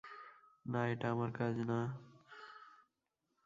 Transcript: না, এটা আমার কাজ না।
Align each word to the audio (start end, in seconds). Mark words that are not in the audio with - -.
না, 0.65 0.81
এটা 0.87 1.07
আমার 1.11 1.31
কাজ 1.31 1.55
না। 1.69 1.79